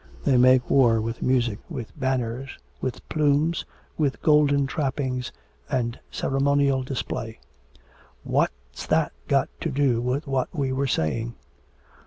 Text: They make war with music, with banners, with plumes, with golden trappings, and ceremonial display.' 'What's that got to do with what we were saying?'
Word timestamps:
They 0.23 0.35
make 0.35 0.67
war 0.71 0.99
with 0.99 1.21
music, 1.21 1.59
with 1.69 1.95
banners, 1.95 2.57
with 2.81 3.07
plumes, 3.07 3.67
with 3.99 4.19
golden 4.23 4.65
trappings, 4.65 5.31
and 5.69 5.99
ceremonial 6.09 6.81
display.' 6.81 7.39
'What's 8.23 8.87
that 8.87 9.11
got 9.27 9.49
to 9.59 9.69
do 9.69 10.01
with 10.01 10.25
what 10.25 10.49
we 10.57 10.73
were 10.73 10.87
saying?' 10.87 11.35